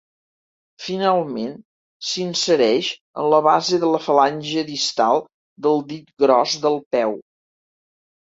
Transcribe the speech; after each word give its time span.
Finalment, 0.83 1.51
s'insereix 2.11 2.89
en 3.23 3.27
la 3.33 3.41
base 3.49 3.81
de 3.85 3.91
la 3.97 4.01
falange 4.07 4.65
distal 4.71 5.23
del 5.69 5.85
dit 5.93 6.11
gros 6.25 6.57
del 6.67 6.81
peu. 6.99 7.17